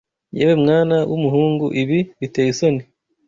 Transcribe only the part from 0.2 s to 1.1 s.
Yewe mwana